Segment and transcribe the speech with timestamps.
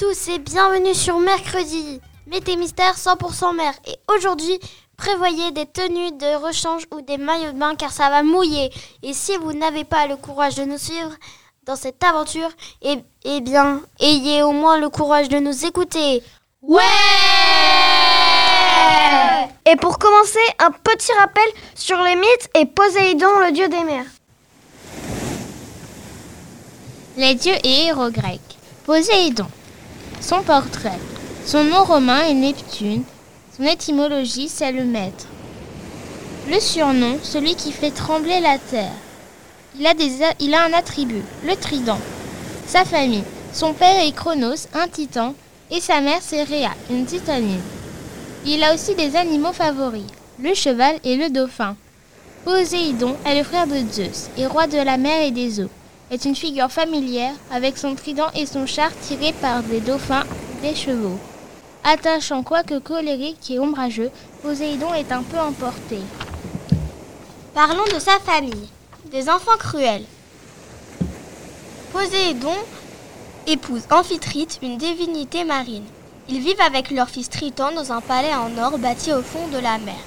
[0.00, 3.74] Tous et bienvenue sur Mercredi, Mété Mystère 100% mer.
[3.86, 4.58] Et aujourd'hui,
[4.96, 8.70] prévoyez des tenues de rechange ou des maillots de bain car ça va mouiller.
[9.02, 11.10] Et si vous n'avez pas le courage de nous suivre
[11.66, 12.48] dans cette aventure,
[12.80, 16.22] eh, eh bien, ayez au moins le courage de nous écouter.
[16.62, 16.80] Ouais
[19.70, 21.44] Et pour commencer, un petit rappel
[21.74, 24.06] sur les mythes et Poséidon, le dieu des mers.
[27.18, 28.40] Les dieux et héros grecs.
[28.86, 29.46] Poséidon.
[30.20, 30.98] Son portrait.
[31.46, 33.04] Son nom romain est Neptune.
[33.56, 35.26] Son étymologie, c'est le maître.
[36.50, 38.92] Le surnom, celui qui fait trembler la terre.
[39.78, 39.86] Il
[40.54, 41.98] a, un attribut, le trident.
[42.66, 43.24] Sa famille.
[43.52, 45.34] Son père est Chronos, un titan,
[45.70, 47.60] et sa mère c'est Rhea, une titanine.
[48.44, 50.04] Il a aussi des animaux favoris,
[50.40, 51.76] le cheval et le dauphin.
[52.44, 55.70] Poséidon est le frère de Zeus et roi de la mer et des eaux
[56.10, 60.24] est une figure familière avec son trident et son char tiré par des dauphins
[60.62, 61.18] des chevaux.
[61.84, 64.10] Attachant quoique colérique et ombrageux,
[64.42, 65.98] Poséidon est un peu emporté.
[67.54, 68.68] Parlons de sa famille,
[69.10, 70.04] des enfants cruels.
[71.92, 72.56] Poséidon
[73.46, 75.84] épouse Amphitrite, une divinité marine.
[76.28, 79.58] Ils vivent avec leur fils Triton dans un palais en or bâti au fond de
[79.58, 79.98] la mer.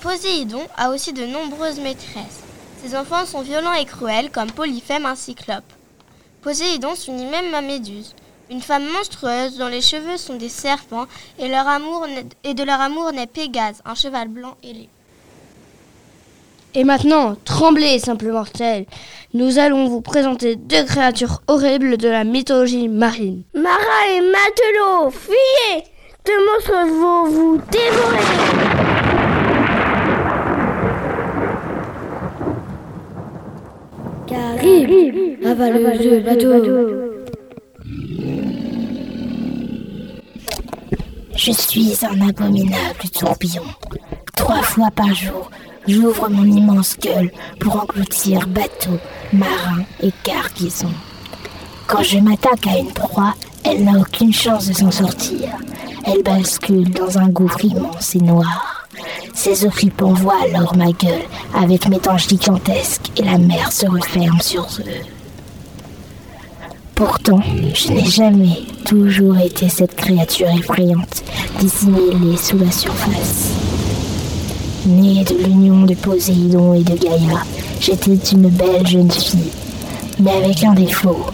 [0.00, 2.40] Poséidon a aussi de nombreuses maîtresses.
[2.82, 5.64] Ses enfants sont violents et cruels comme Polyphème, un cyclope.
[6.40, 8.14] Poséidon s'unit même à Méduse,
[8.50, 11.04] une femme monstrueuse dont les cheveux sont des serpents
[11.38, 12.06] et, leur amour
[12.42, 14.88] et de leur amour naît Pégase, un cheval blanc ailé.
[16.74, 18.86] Et maintenant, tremblez, simple mortel.
[19.34, 23.42] Nous allons vous présenter deux créatures horribles de la mythologie marine.
[23.54, 25.84] Marin et matelot, fuyez
[26.24, 28.99] Deux monstres vont vous dévorer
[35.50, 37.10] avaleuse de bateau.
[41.36, 43.64] Je suis un abominable tourbillon.
[44.36, 45.50] Trois fois par jour,
[45.88, 48.98] j'ouvre mon immense gueule pour engloutir bateaux,
[49.32, 50.94] marins et cargaisons.
[51.86, 53.34] Quand je m'attaque à une proie,
[53.64, 55.48] elle n'a aucune chance de s'en sortir.
[56.06, 58.86] Elle bascule dans un gouffre immense et noir.
[59.34, 61.24] Ces occupants envoient alors ma gueule
[61.54, 65.19] avec mes dents gigantesques et la mer se referme sur eux.
[67.00, 67.40] Pourtant,
[67.72, 71.24] je n'ai jamais toujours été cette créature effrayante,
[71.58, 73.52] dissimulée sous la surface.
[74.84, 77.42] Née de l'union de Poséidon et de Gaïa,
[77.80, 79.50] j'étais une belle jeune fille,
[80.18, 81.24] mais avec un défaut.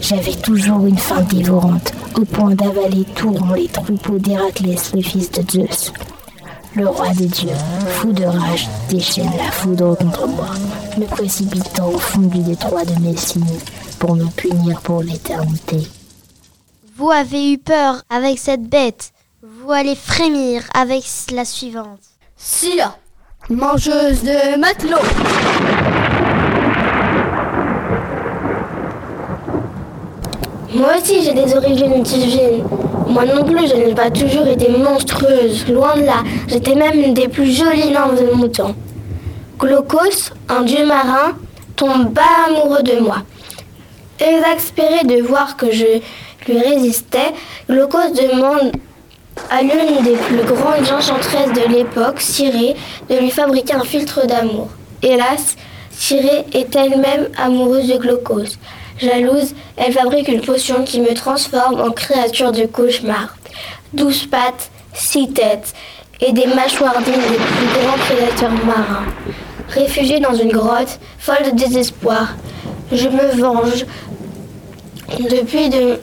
[0.00, 5.32] J'avais toujours une faim dévorante, au point d'avaler tout rond les troupeaux d'Héraclès, le fils
[5.32, 5.92] de Zeus.
[6.76, 7.48] Le roi des dieux,
[7.88, 10.50] fou de rage, déchaîne la foudre contre moi,
[10.96, 13.44] me précipitant au fond du détroit de Messine
[14.06, 15.78] pour me punir pour l'éternité.
[16.96, 19.10] Vous avez eu peur avec cette bête.
[19.42, 21.02] Vous allez frémir avec
[21.34, 21.98] la suivante.
[22.36, 22.96] Sire,
[23.50, 24.96] mangeuse de matelots.
[30.72, 32.64] Moi aussi j'ai des origines divines.
[33.08, 36.22] Moi non plus je n'ai pas toujours été monstrueuse, loin de là.
[36.46, 38.76] J'étais même une des plus jolies nymphes de mon temps.
[39.58, 41.32] Glaucos, un dieu marin,
[41.74, 43.24] tombe bas amoureux de moi.
[44.18, 46.00] Exaspéré de voir que je
[46.48, 47.32] lui résistais,
[47.68, 48.72] Glaucos demande
[49.50, 52.76] à l'une des plus grandes enchantresses de l'époque, Cyrée,
[53.10, 54.68] de lui fabriquer un filtre d'amour.
[55.02, 55.56] Hélas,
[55.90, 58.56] Cyrée est elle-même amoureuse de Glaucos.
[58.98, 63.36] Jalouse, elle fabrique une potion qui me transforme en créature de cauchemar.
[63.92, 65.74] Douze pattes, six têtes
[66.20, 69.04] et des mâchoires dignes des plus grands prédateurs marins.
[69.68, 72.34] Réfugiée dans une grotte, folle de désespoir,
[72.92, 73.84] je me venge
[75.18, 76.00] depuis de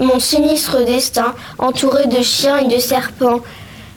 [0.00, 3.40] mon sinistre destin, entouré de chiens et de serpents.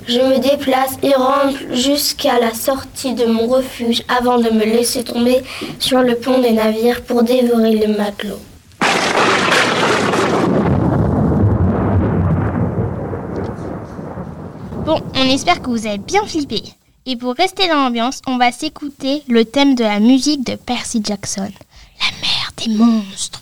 [0.07, 5.03] Je me déplace et rampe jusqu'à la sortie de mon refuge avant de me laisser
[5.03, 5.41] tomber
[5.79, 8.39] sur le pont des navires pour dévorer les matelots.
[14.85, 16.63] Bon, on espère que vous avez bien flippé.
[17.05, 21.01] Et pour rester dans l'ambiance, on va s'écouter le thème de la musique de Percy
[21.03, 21.51] Jackson,
[21.99, 23.41] la mère des monstres.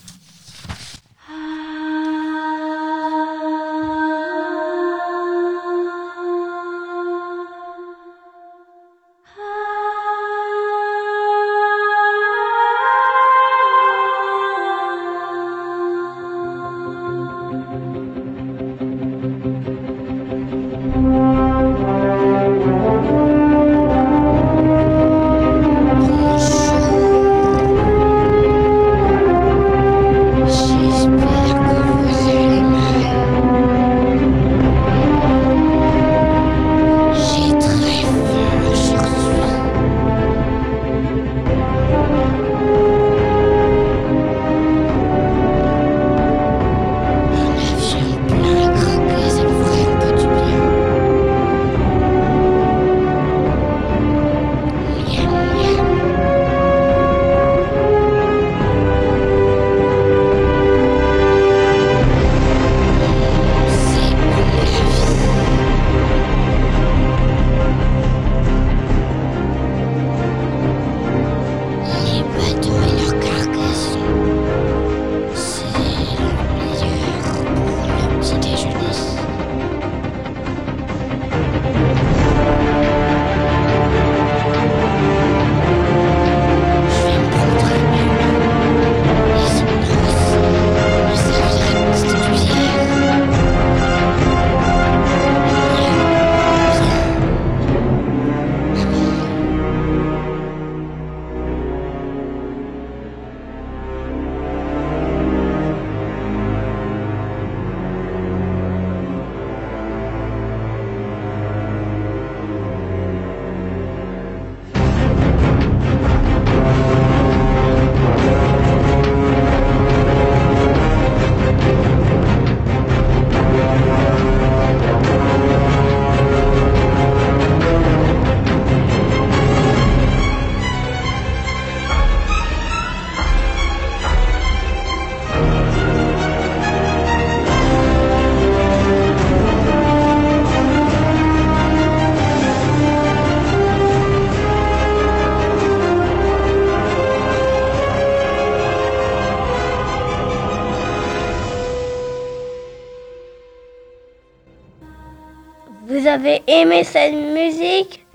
[156.16, 158.06] Avez aimé cette musique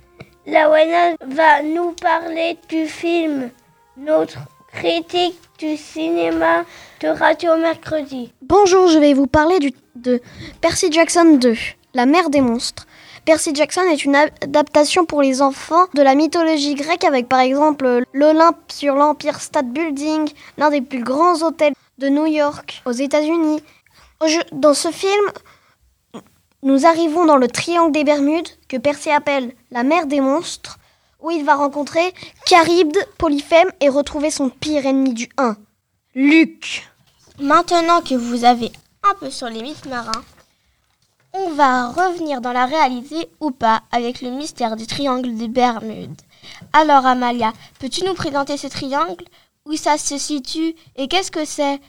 [0.47, 3.51] Lawana va nous parler du film,
[3.99, 4.39] notre
[4.73, 6.65] critique du cinéma
[7.03, 8.33] de Radio Mercredi.
[8.41, 10.23] Bonjour, je vais vous parler de
[10.63, 11.55] Percy Jackson 2,
[11.93, 12.87] La mère des monstres.
[13.27, 18.05] Percy Jackson est une adaptation pour les enfants de la mythologie grecque avec par exemple
[18.15, 20.27] l'Olympe sur l'Empire State Building,
[20.57, 23.63] l'un des plus grands hôtels de New York aux États-Unis.
[24.53, 25.27] Dans ce film,
[26.63, 30.79] nous arrivons dans le triangle des Bermudes que Percy appelle la mer des monstres,
[31.21, 32.15] où il va rencontrer
[32.47, 35.57] Charybde, Polyphème et retrouver son pire ennemi du 1,
[36.15, 36.89] Luc.
[37.39, 38.71] Maintenant que vous avez
[39.03, 40.25] un peu sur les mythes marins,
[41.33, 46.21] on va revenir dans la réalité ou pas avec le mystère du triangle des Bermudes.
[46.73, 49.25] Alors Amalia, peux-tu nous présenter ce triangle?
[49.67, 51.81] Où ça se situe Et qu'est-ce que c'est?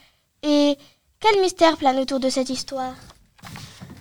[0.43, 0.77] Et
[1.19, 2.93] quel mystère plane autour de cette histoire?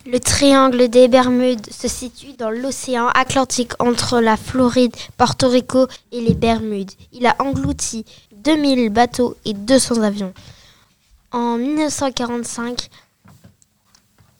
[0.06, 6.22] Le triangle des Bermudes se situe dans l'océan Atlantique entre la Floride, Porto Rico et
[6.22, 6.92] les Bermudes.
[7.12, 10.32] Il a englouti 2000 bateaux et 200 avions.
[11.32, 12.88] En 1945,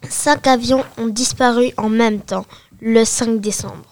[0.09, 2.47] cinq avions ont disparu en même temps,
[2.81, 3.85] le 5 décembre.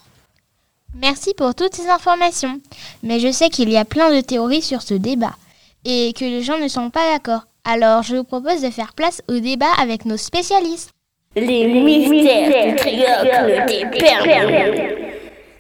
[0.95, 2.61] Merci pour toutes ces informations.
[3.03, 5.37] Mais je sais qu'il y a plein de théories sur ce débat
[5.85, 7.43] et que les gens ne sont pas d'accord.
[7.65, 10.93] Alors je vous propose de faire place au débat avec nos spécialistes.
[11.37, 14.97] Les mystères du triangle des Bermudes.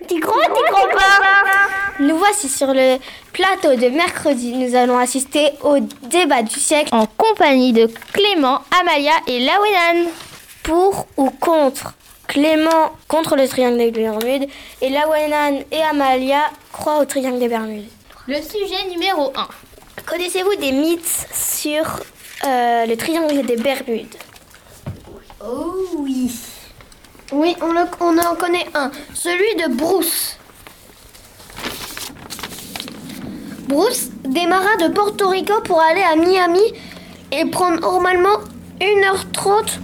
[0.08, 2.96] T'y crois, t'y crois pas Nous voici sur le
[3.32, 4.54] plateau de mercredi.
[4.54, 6.88] Nous allons assister au débat du siècle.
[6.92, 10.10] En compagnie de Clément, Amalia et Lawenan.
[10.62, 11.94] Pour ou contre?
[12.26, 14.48] Clément contre le triangle des Bermudes
[14.82, 17.88] et Lawenan et Amalia croient au triangle des Bermudes.
[18.26, 19.48] Le sujet numéro 1.
[20.06, 21.84] Connaissez-vous des mythes sur
[22.46, 24.14] euh, le triangle des Bermudes?
[25.40, 26.32] Oh oui.
[27.30, 30.36] Oui, on, en connaît un, celui de Bruce.
[33.68, 36.62] Bruce démarra de Porto Rico pour aller à Miami
[37.30, 38.38] et prend normalement
[38.80, 39.78] 1h30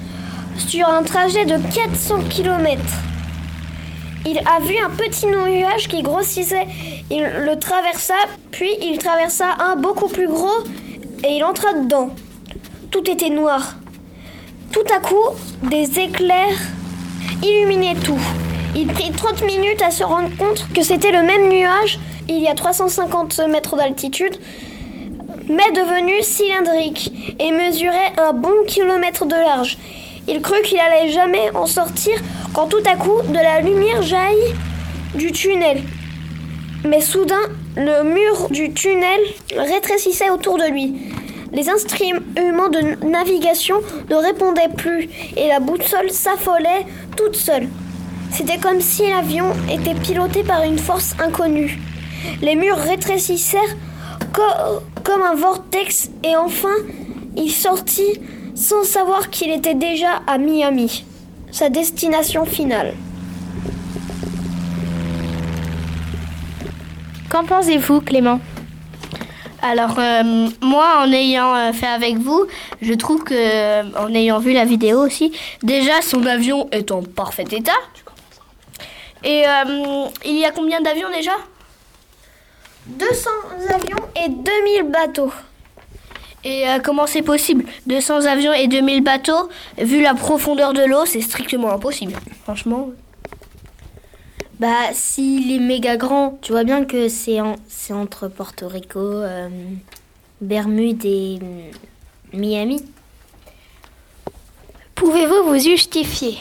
[0.58, 2.82] sur un trajet de 400 km.
[4.26, 6.66] il a vu un petit nuage qui grossissait.
[7.10, 8.14] Il le traversa,
[8.50, 10.64] puis il traversa un beaucoup plus gros
[11.22, 12.10] et il entra dedans.
[12.90, 13.76] Tout était noir.
[14.74, 15.28] Tout à coup,
[15.62, 16.58] des éclairs
[17.44, 18.18] illuminaient tout.
[18.74, 22.48] Il prit 30 minutes à se rendre compte que c'était le même nuage il y
[22.48, 24.36] a 350 mètres d'altitude,
[25.48, 29.78] mais devenu cylindrique et mesurait un bon kilomètre de large.
[30.26, 32.14] Il crut qu'il allait jamais en sortir
[32.52, 34.54] quand tout à coup de la lumière jaillit
[35.14, 35.84] du tunnel.
[36.84, 39.20] Mais soudain, le mur du tunnel
[39.56, 40.94] rétrécissait autour de lui.
[41.54, 43.76] Les instruments de navigation
[44.10, 46.84] ne répondaient plus et la boussole s'affolait
[47.16, 47.68] toute seule.
[48.32, 51.78] C'était comme si l'avion était piloté par une force inconnue.
[52.42, 53.76] Les murs rétrécissèrent
[54.32, 56.74] co- comme un vortex et enfin
[57.36, 58.20] il sortit
[58.56, 61.04] sans savoir qu'il était déjà à Miami,
[61.52, 62.94] sa destination finale.
[67.30, 68.40] Qu'en pensez-vous, Clément?
[69.64, 72.46] Alors euh, moi, en ayant euh, fait avec vous,
[72.82, 77.02] je trouve que, euh, en ayant vu la vidéo aussi, déjà son avion est en
[77.02, 77.72] parfait état.
[79.22, 79.44] Et
[80.26, 81.32] il y a combien d'avions déjà?
[82.88, 83.30] 200
[83.70, 85.32] avions et 2000 bateaux.
[86.44, 87.64] Et comment c'est possible?
[87.86, 92.12] 200 avions et 2000 bateaux, vu la profondeur de l'eau, c'est strictement impossible.
[92.42, 92.90] Franchement.
[94.60, 99.00] Bah, s'il est méga grand, tu vois bien que c'est en- c'est entre Porto Rico,
[99.00, 99.48] euh,
[100.40, 101.70] Bermude et euh,
[102.32, 102.84] Miami.
[104.94, 106.38] Pouvez-vous vous justifier?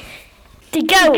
[0.71, 1.13] T'es KO.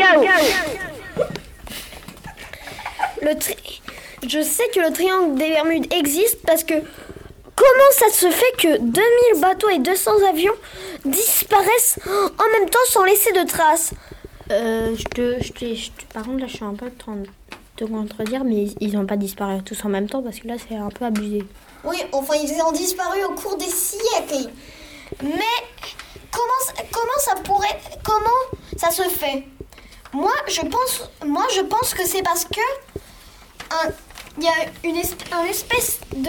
[3.22, 3.82] Le tri-
[4.26, 8.78] Je sais que le triangle des Bermudes existe parce que comment ça se fait que
[8.78, 10.54] 2000 bateaux et 200 avions
[11.04, 13.92] disparaissent en même temps sans laisser de traces?
[14.50, 17.16] Euh, je te, je te- je par contre, là, je suis un peu en train
[17.16, 17.26] de
[17.76, 20.76] te contredire, mais ils n'ont pas disparu tous en même temps parce que là, c'est
[20.76, 21.44] un peu abusé.
[21.84, 24.50] Oui, enfin ils ont disparu au cours des siècles.
[25.22, 25.56] Mais
[26.30, 29.44] comment, comment ça pourrait, comment ça se fait?
[30.12, 32.60] Moi, je pense, moi, je pense que c'est parce que
[34.38, 34.52] il y a
[34.84, 36.28] une espèce, un espèce de,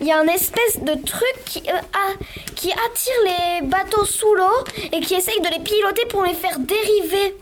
[0.00, 4.34] il y a un espèce de truc qui, euh, a- qui attire les bateaux sous
[4.34, 7.36] l'eau et qui essaye de les piloter pour les faire dériver.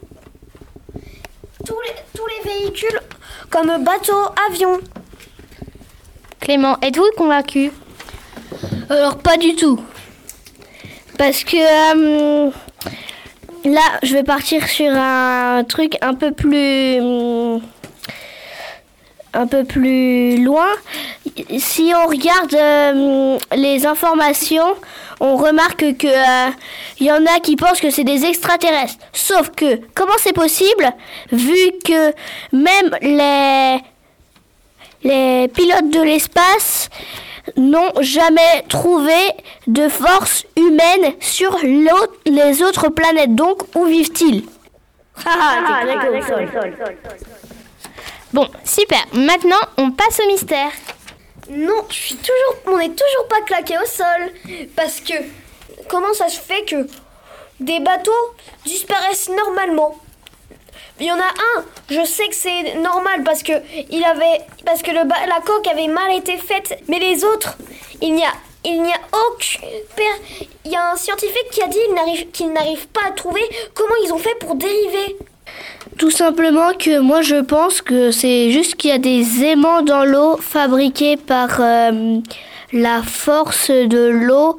[1.66, 3.00] Tous les, tous les véhicules
[3.50, 4.80] comme bateaux, avions.
[6.40, 7.70] Clément, êtes-vous convaincu?
[8.90, 9.78] Alors pas du tout.
[11.18, 12.50] Parce que euh,
[13.64, 17.60] là, je vais partir sur un truc un peu plus hum,
[19.34, 20.68] un peu plus loin.
[21.58, 24.74] Si on regarde euh, les informations,
[25.20, 26.50] on remarque que euh,
[27.00, 28.98] il y en a qui pensent que c'est des extraterrestres.
[29.12, 30.90] Sauf que comment c'est possible
[31.30, 32.12] vu que
[32.52, 33.78] même les
[35.04, 36.88] les pilotes de l'espace
[37.56, 39.18] n'ont jamais trouvé
[39.66, 41.58] de force humaine sur
[42.24, 43.34] les autres planètes.
[43.34, 44.44] Donc, où vivent-ils?
[45.26, 45.82] Ah,
[48.32, 49.04] Bon, super.
[49.12, 50.70] Maintenant, on passe au mystère.
[51.50, 54.32] Non, je suis toujours, on n'est toujours pas claqué au sol.
[54.74, 55.14] Parce que
[55.88, 56.86] comment ça se fait que
[57.60, 58.34] des bateaux
[58.64, 59.98] disparaissent normalement?
[61.00, 61.24] Il y en a
[61.58, 66.98] un, je sais que c'est normal parce que la coque avait mal été faite, mais
[67.00, 67.56] les autres,
[68.00, 68.32] il n'y a,
[68.64, 71.78] il n'y a aucun, per- il y a un scientifique qui a dit
[72.32, 73.42] qu'il n'arrive pas à trouver
[73.74, 75.16] comment ils ont fait pour dériver.
[75.98, 80.04] Tout simplement que moi je pense que c'est juste qu'il y a des aimants dans
[80.04, 82.18] l'eau fabriqués par euh,
[82.72, 84.58] la force de l'eau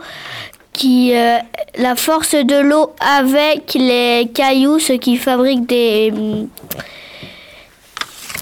[0.73, 1.37] qui euh,
[1.77, 6.47] la force de l'eau avec les cailloux ce qui fabrique des hum,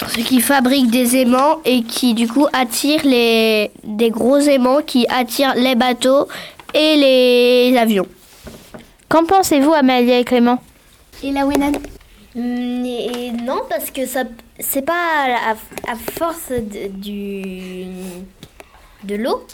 [0.09, 5.05] ce qui fabrique des aimants et qui du coup attire les des gros aimants qui
[5.09, 6.27] attirent les bateaux
[6.73, 8.07] et les avions.
[9.09, 10.59] Qu'en pensez-vous, Amélie et Clément?
[11.23, 11.73] Et la Wenan
[12.35, 14.23] Et non, parce que ça,
[14.59, 15.51] c'est pas à,
[15.91, 17.85] à force de, du,
[19.03, 19.45] de l'eau.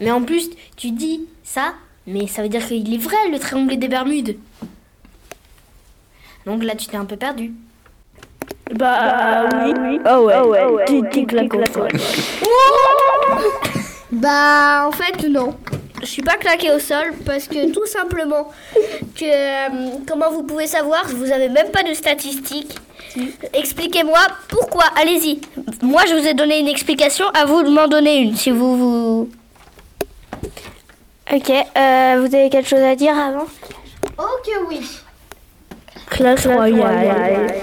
[0.00, 1.74] Mais en plus, tu dis ça,
[2.06, 4.38] mais ça veut dire qu'il est vrai, le triangle des Bermudes.
[6.46, 7.52] Donc là, tu t'es un peu perdu.
[8.74, 10.00] Bah, oui.
[10.10, 11.88] Oh ouais, tu t'es claqué au sol.
[14.10, 15.56] Bah en fait non.
[16.02, 18.50] Je suis pas claqué au sol parce que tout simplement
[19.14, 22.76] que euh, comment vous pouvez savoir vous avez même pas de statistiques.
[23.52, 24.18] Expliquez-moi
[24.48, 24.84] pourquoi.
[25.00, 25.40] Allez-y.
[25.82, 28.76] Moi je vous ai donné une explication, à vous de m'en donner une si vous
[28.76, 29.30] vous
[31.32, 33.46] Ok, euh, vous avez quelque chose à dire avant?
[34.18, 34.80] Oh que oui.
[36.10, 37.54] classe royale.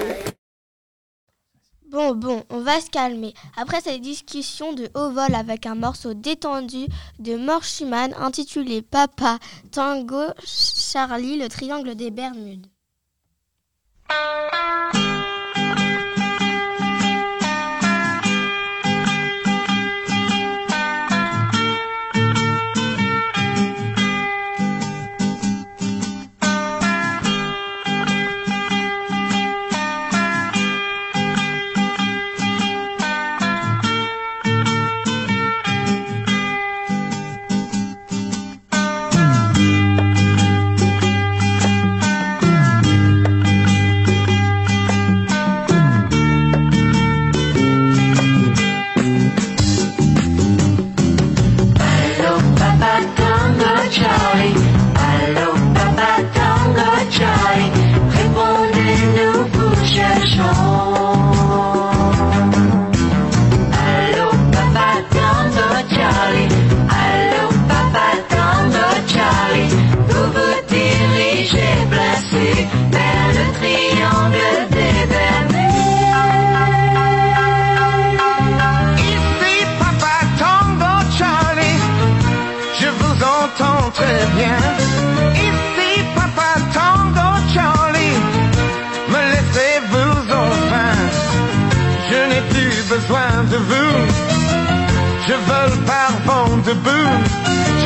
[1.89, 3.34] Bon, bon, on va se calmer.
[3.58, 6.86] Après cette discussion de haut vol avec un morceau détendu
[7.17, 9.39] de Morshiman intitulé Papa
[9.72, 12.67] Tango Charlie, le triangle des Bermudes.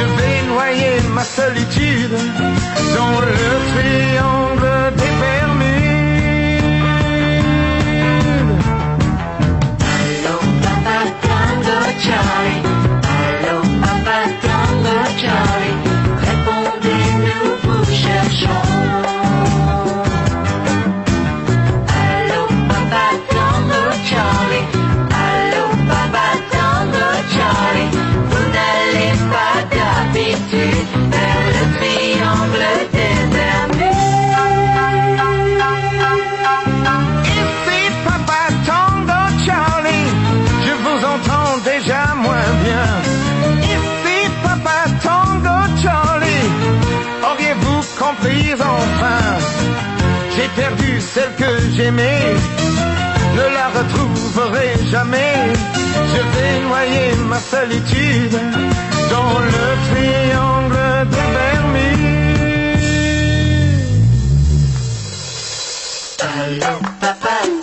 [0.04, 2.12] Je vais noyer ma solitude
[2.96, 3.38] dans le
[3.72, 4.68] triangle
[4.98, 6.68] des Bermudes.
[9.96, 12.64] Allô, papa Tango Charlie.
[13.24, 15.80] Allô, papa Tango Charlie.
[16.28, 19.13] Répondez-nous, vous cherchons.
[48.60, 49.38] Enfin
[50.36, 52.34] J'ai perdu celle que j'aimais,
[53.36, 55.54] ne la retrouverai jamais.
[56.14, 58.38] Je vais noyer ma solitude
[59.10, 62.04] dans le triangle des Bermudes.
[66.22, 67.63] Allô, papa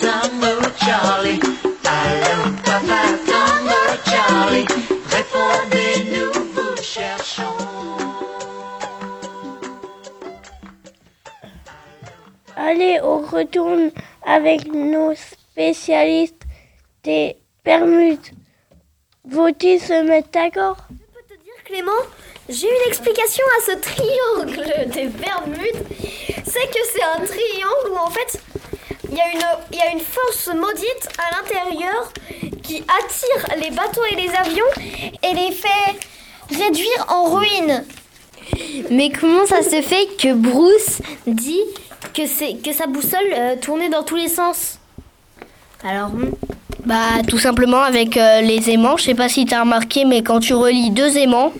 [13.03, 13.91] On retourne
[14.25, 16.43] avec nos spécialistes
[17.03, 18.19] des Bermudes.
[19.31, 20.77] Faut-il se mettre d'accord?
[21.65, 21.91] Clément,
[22.49, 25.85] j'ai une explication à ce triangle des Bermudes.
[26.43, 28.41] C'est que c'est un triangle où en fait
[29.09, 32.11] il y, une, force maudite à l'intérieur
[32.63, 34.65] qui attire les bateaux et les avions
[35.21, 35.99] et les fait
[36.49, 37.85] réduire en ruine.
[38.89, 41.63] Mais comment ça se fait que Bruce dit
[42.13, 44.79] que, c'est, que sa boussole euh, tournait dans tous les sens
[45.83, 46.31] Alors, hmm.
[46.85, 50.39] Bah tout simplement avec euh, les aimants, je sais pas si t'as remarqué mais quand
[50.39, 51.53] tu relis deux aimants,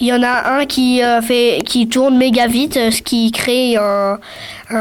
[0.00, 3.30] il y en a un qui euh, fait qui tourne méga vite, euh, ce qui
[3.32, 4.18] crée un,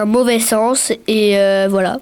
[0.05, 1.35] mauvais sens et
[1.67, 1.97] voilà.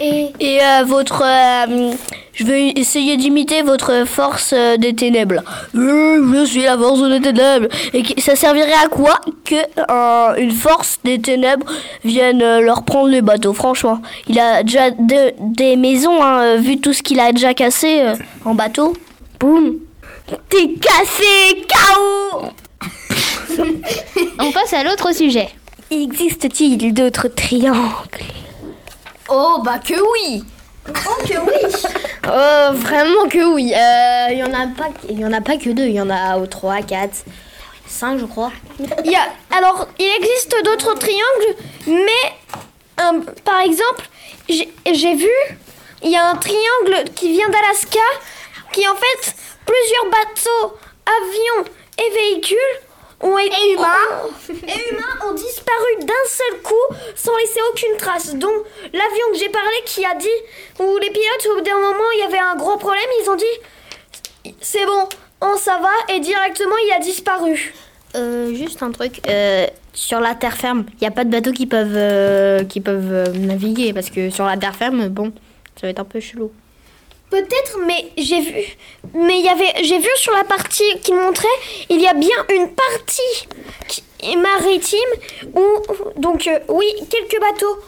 [0.00, 1.92] Et, et euh, votre euh,
[2.34, 5.42] je vais essayer d'imiter votre force euh, des ténèbres.
[5.72, 10.98] Je suis la force des ténèbres et ça servirait à quoi que euh, une force
[11.02, 11.64] des ténèbres
[12.04, 14.02] vienne euh, leur prendre les bateaux franchement?
[14.28, 18.14] Il a déjà de- des maisons hein, vu tout ce qu'il a déjà cassé euh,
[18.44, 18.92] en bateau.
[19.40, 19.76] Boum.
[20.50, 22.48] T'es cassé, KO
[24.40, 25.48] On passe à l'autre sujet.
[25.90, 27.78] Existe-t-il d'autres triangles?
[29.28, 30.44] Oh, bah que oui
[30.88, 31.72] Oh que oui
[32.28, 33.72] Oh, vraiment que oui.
[33.74, 35.86] Euh, Il y en a pas, il y en a pas que deux.
[35.86, 37.24] Il y en a au 3, 4,
[37.86, 38.52] 5 je crois.
[39.04, 42.26] Il y a, alors, il existe d'autres triangles, mais
[43.00, 44.08] euh, par exemple,
[44.48, 45.30] j'ai j'ai vu,
[46.02, 47.98] il y a un triangle qui vient d'Alaska,
[48.72, 49.34] qui en fait,
[49.64, 52.56] plusieurs bateaux, avions et véhicules
[53.20, 58.34] ont été et humains et humains ont disparu d'un seul coup sans laisser aucune trace.
[58.34, 58.48] dont
[58.92, 60.28] l'avion que j'ai parlé qui a dit
[60.80, 63.36] où les pilotes au bout d'un moment il y avait un gros problème, ils ont
[63.36, 65.08] dit c'est bon,
[65.40, 67.74] on ça va et directement il a disparu.
[68.14, 69.20] Euh, juste un truc.
[69.28, 72.80] euh, sur la terre ferme, il n'y a pas de bateaux qui peuvent, euh, qui
[72.80, 75.32] peuvent naviguer parce que sur la terre ferme, bon,
[75.76, 76.50] Ça va être un peu chelou.
[77.30, 78.76] Peut-être, mais j'ai vu,
[79.14, 81.48] mais il y j'ai vu sur la partie qu'il montrait,
[81.88, 83.48] il y a bien une partie
[84.36, 84.98] maritime
[85.54, 87.78] où, donc euh, oui, quelques bateaux.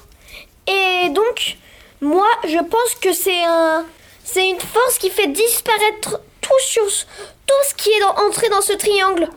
[0.67, 1.57] Et donc,
[2.01, 3.87] moi, je pense que c'est un,
[4.25, 8.73] c'est une force qui fait disparaître tout sur tout ce qui est entré dans ce
[8.73, 9.29] triangle.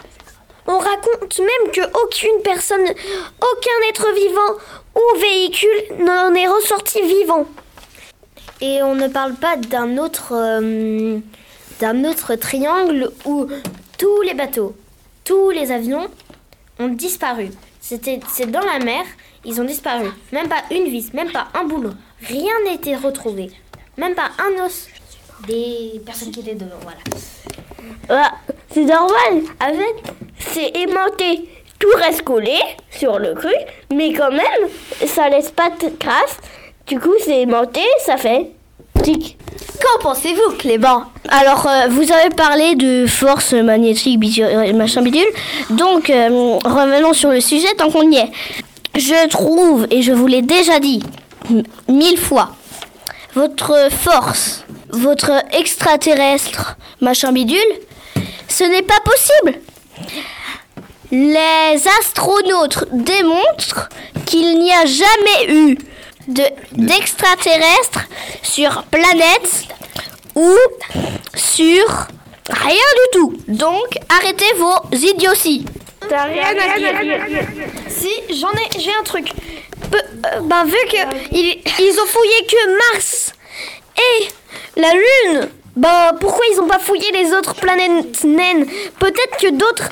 [0.68, 4.58] On raconte même que aucune personne, aucun être vivant
[4.96, 7.46] ou véhicule n'en est ressorti vivant.
[8.62, 11.19] Et on ne parle pas d'un autre, euh,
[11.80, 13.47] d'un autre triangle où
[13.97, 14.76] tous les bateaux,
[15.24, 16.08] tous les avions
[16.80, 17.50] ont disparu.
[17.80, 19.04] C'était, c'est dans la mer,
[19.43, 20.06] ils ont disparu.
[20.32, 21.93] Même pas une vis, même pas un boulot.
[22.21, 23.50] Rien n'a été retrouvé.
[23.97, 24.88] Même pas un os
[25.47, 26.76] des personnes qui étaient dedans.
[26.82, 27.00] Voilà.
[28.10, 28.34] Ah,
[28.71, 29.43] c'est normal.
[29.60, 30.04] Avec,
[30.38, 31.50] c'est aimanté.
[31.80, 32.60] Tout reste collé
[32.91, 33.54] sur le cru,
[33.91, 34.69] mais quand même,
[35.08, 36.38] ça laisse pas de traces.
[36.92, 38.52] Du coup, c'est aimanté, ça fait
[39.02, 39.38] tic.
[39.82, 41.06] Qu'en pensez-vous, Clément?
[41.30, 45.26] Alors, euh, vous avez parlé de force magnétique, bidu- euh, machin bidule.
[45.70, 48.30] Donc, euh, revenons sur le sujet tant qu'on y est.
[48.98, 51.02] Je trouve, et je vous l'ai déjà dit
[51.88, 52.50] mille fois,
[53.36, 57.58] votre force, votre extraterrestre, machin bidule,
[58.50, 59.62] ce n'est pas possible.
[61.10, 63.88] Les astronautes démontrent
[64.26, 65.78] qu'il n'y a jamais eu
[66.34, 68.08] de- d'extraterrestres
[68.41, 69.65] sur planète
[70.36, 70.54] ou
[71.36, 71.86] sur
[72.50, 73.34] rien du tout.
[73.48, 75.65] Donc arrêtez vos idioties.
[76.10, 77.48] T'as rien à dire.
[77.88, 79.32] Si, j'en ai, j'ai un truc.
[79.91, 80.98] Peu- euh, ben, vu que
[81.32, 83.34] ils, ils ont fouillé que Mars
[83.98, 84.28] et
[84.80, 88.65] la Lune, ben, pourquoi ils ont pas fouillé les autres planètes naines?
[89.00, 89.89] Peut-être que d'autres,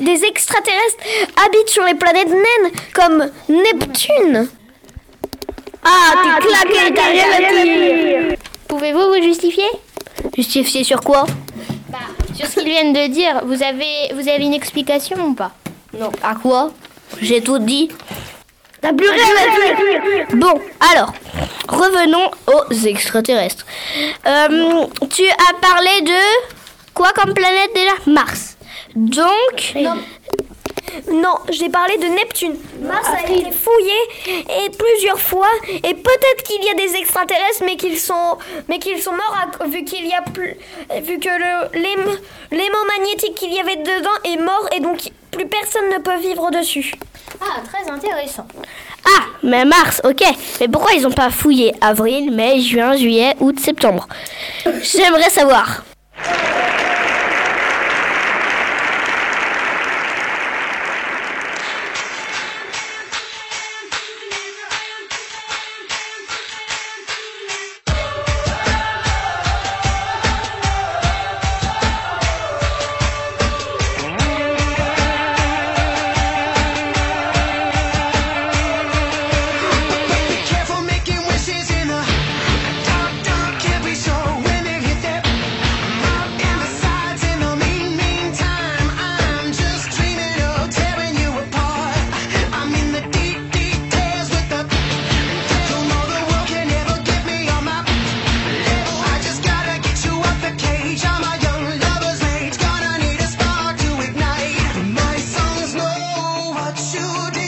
[0.00, 0.96] des extraterrestres
[1.44, 4.48] habitent sur les planètes naines, comme Neptune.
[5.84, 8.36] Ah, t'es claqué, t'as rien à dire.
[8.68, 9.68] Pouvez-vous vous justifier?
[10.36, 11.26] Justifier sur quoi?
[12.34, 15.52] Sur ce qu'ils viennent de dire, vous avez, vous avez une explication ou pas?
[15.96, 16.10] Non.
[16.22, 16.72] À quoi?
[17.20, 17.90] J'ai tout dit.
[18.80, 20.26] T'as plus rien à dire.
[20.34, 20.60] Bon,
[20.92, 21.12] alors,
[21.68, 23.64] revenons aux extraterrestres.
[24.26, 27.92] Euh, tu as parlé de quoi comme planète déjà?
[28.06, 28.56] Mars.
[28.96, 29.96] Donc, Non.
[31.12, 32.56] Non, j'ai parlé de Neptune.
[32.80, 37.76] Mars a été fouillé et plusieurs fois et peut-être qu'il y a des extraterrestres mais
[37.76, 40.56] qu'ils sont mais qu'ils sont morts à- vu qu'il y a plus
[41.02, 41.28] vu que
[42.50, 46.50] l'aimant magnétique qu'il y avait dedans est mort et donc plus personne ne peut vivre
[46.50, 46.92] dessus.
[47.40, 48.46] Ah, très intéressant.
[49.04, 50.22] ah, mais Mars, ok.
[50.60, 54.06] Mais pourquoi ils n'ont pas fouillé avril, mai, juin, juillet, août, septembre?
[54.64, 55.82] J'aimerais savoir.
[106.76, 107.43] shooting.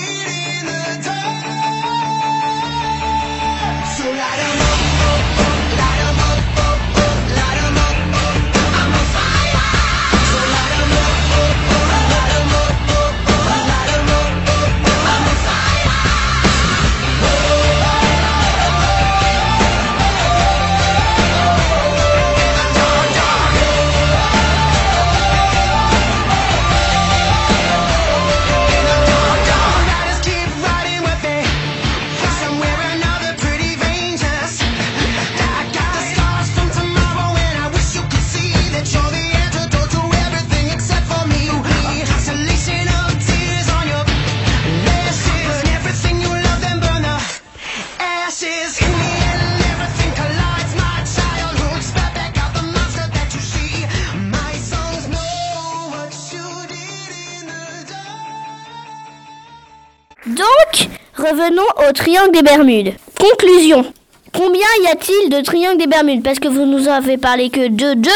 [61.27, 62.95] Revenons au triangle des Bermudes.
[63.19, 63.85] Conclusion.
[64.33, 66.23] Combien y a-t-il de triangle des Bermudes?
[66.23, 68.11] Parce que vous nous avez parlé que de deux.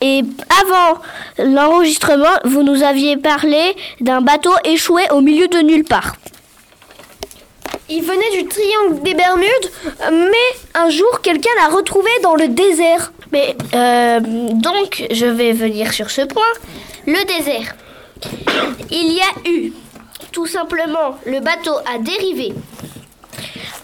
[0.00, 0.22] Et
[0.62, 1.00] avant
[1.38, 6.16] l'enregistrement, vous nous aviez parlé d'un bateau échoué au milieu de nulle part.
[7.88, 9.70] Il venait du triangle des Bermudes,
[10.10, 13.12] mais un jour, quelqu'un l'a retrouvé dans le désert.
[13.32, 16.42] Mais euh, donc, je vais venir sur ce point.
[17.06, 17.74] Le désert.
[18.90, 19.72] Il y a eu,
[20.36, 22.52] tout simplement, le bateau a dérivé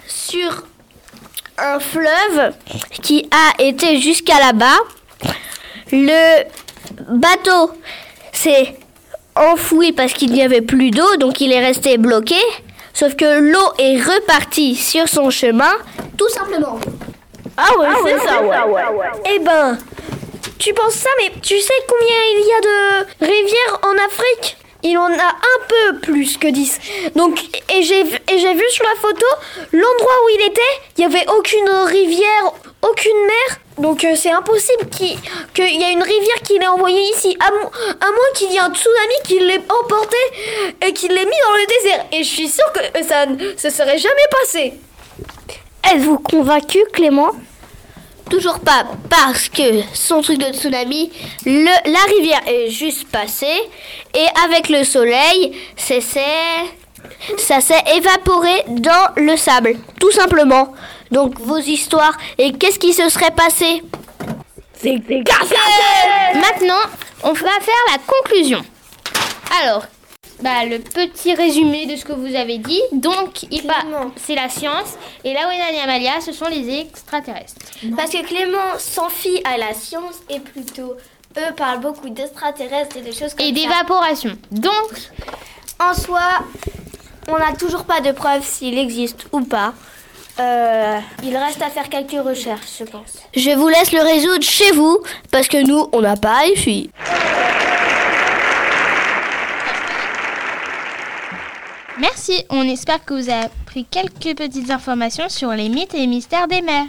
[0.06, 0.66] sur
[1.56, 2.52] un fleuve
[3.02, 4.76] qui a été jusqu'à là-bas.
[5.92, 6.44] Le
[7.08, 7.70] bateau
[8.32, 8.76] s'est
[9.34, 12.36] enfoui parce qu'il n'y avait plus d'eau, donc il est resté bloqué.
[12.92, 15.72] Sauf que l'eau est repartie sur son chemin,
[16.18, 16.78] tout simplement.
[17.56, 18.50] Ah ouais, c'est ça, ouais.
[19.34, 19.78] Eh ben,
[20.58, 24.58] tu penses ça, mais tu sais combien il y a de rivières en Afrique?
[24.84, 26.78] Il en a un peu plus que 10.
[27.14, 27.38] Donc,
[27.72, 28.18] et j'ai vu-
[28.70, 29.26] sur la photo
[29.72, 30.60] l'endroit où il était,
[30.98, 33.58] il n'y avait aucune rivière, aucune mer.
[33.78, 38.06] Donc euh, c'est impossible qu'il y ait une rivière qui l'ait envoyé ici, à, à
[38.10, 40.16] moins qu'il y ait un tsunami qui l'ait emporté
[40.86, 42.06] et qui l'ait mis dans le désert.
[42.12, 44.74] Et je suis sûre que ça ne se serait jamais passé.
[45.92, 47.30] Êtes-vous convaincu, Clément?
[48.30, 51.10] Toujours pas, parce que son truc de tsunami,
[51.44, 53.60] le- la rivière est juste passée
[54.14, 56.00] et avec le soleil, c'est
[57.36, 60.72] ça s'est évaporé dans le sable, tout simplement.
[61.10, 63.82] Donc vos histoires et qu'est-ce qui se serait passé?
[64.80, 64.98] C'est
[66.34, 66.80] Maintenant,
[67.24, 68.62] on va faire la conclusion.
[69.62, 69.84] Alors,
[70.42, 72.80] bah, le petit résumé de ce que vous avez dit.
[72.92, 73.46] Donc,
[74.16, 74.96] c'est la science.
[75.24, 77.54] Et Laoena et Amalia, ce sont les extraterrestres.
[77.96, 80.94] Parce que Clément s'en fie à la science et plutôt
[81.38, 83.54] eux parlent beaucoup d'extraterrestres et de choses comme Et ça.
[83.54, 84.36] d'évaporation.
[84.50, 84.92] Donc,
[85.80, 86.20] En soi,
[87.28, 89.72] on n'a toujours pas de preuve s'il existe ou pas.
[90.40, 93.18] Euh, il reste à faire quelques recherches, je pense.
[93.34, 94.98] Je vous laisse le résoudre chez vous,
[95.30, 96.56] parce que nous, on n'a pas les
[101.98, 102.44] merci.
[102.50, 106.48] On espère que vous avez appris quelques petites informations sur les mythes et les mystères
[106.48, 106.86] des mers.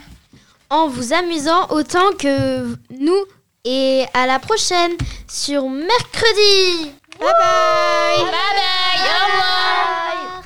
[0.69, 3.25] En vous amusant autant que nous.
[3.65, 4.91] Et à la prochaine
[5.29, 6.91] sur mercredi.
[7.17, 8.23] Bye bye.
[8.23, 9.07] Bye bye.
[9.07, 10.43] Au revoir.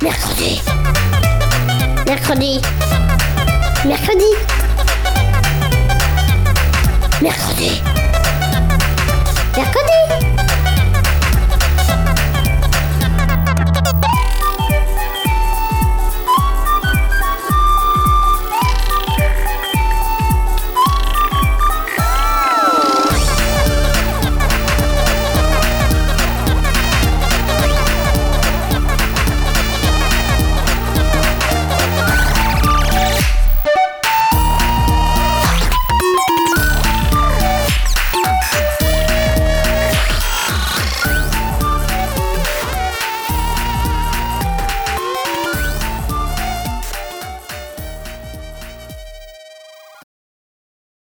[0.00, 0.60] Mercredi.
[2.06, 2.60] Mercredi.
[3.84, 4.32] Mercredi.
[7.20, 7.82] Mercredi.
[9.56, 9.81] Mercredi.